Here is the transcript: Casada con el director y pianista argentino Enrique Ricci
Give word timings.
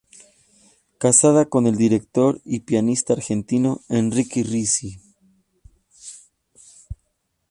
Casada 0.97 1.45
con 1.47 1.67
el 1.67 1.77
director 1.77 2.41
y 2.43 2.61
pianista 2.61 3.13
argentino 3.13 3.81
Enrique 3.87 4.41
Ricci 4.41 4.99